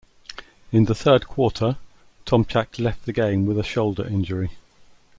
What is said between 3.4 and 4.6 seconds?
with a shoulder injury.